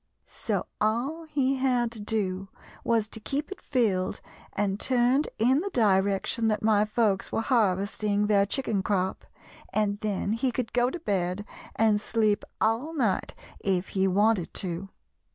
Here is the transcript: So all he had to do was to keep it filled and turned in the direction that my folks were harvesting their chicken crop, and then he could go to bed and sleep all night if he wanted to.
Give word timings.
So 0.25 0.65
all 0.81 1.25
he 1.25 1.57
had 1.57 1.91
to 1.91 1.99
do 1.99 2.47
was 2.83 3.07
to 3.09 3.19
keep 3.19 3.51
it 3.51 3.61
filled 3.61 4.19
and 4.53 4.79
turned 4.79 5.29
in 5.37 5.59
the 5.59 5.69
direction 5.69 6.47
that 6.47 6.63
my 6.63 6.85
folks 6.85 7.31
were 7.31 7.41
harvesting 7.43 8.25
their 8.25 8.47
chicken 8.47 8.81
crop, 8.81 9.23
and 9.71 9.99
then 9.99 10.33
he 10.33 10.51
could 10.51 10.73
go 10.73 10.89
to 10.89 10.99
bed 10.99 11.45
and 11.75 12.01
sleep 12.01 12.43
all 12.59 12.95
night 12.95 13.35
if 13.59 13.89
he 13.89 14.07
wanted 14.07 14.55
to. 14.55 14.89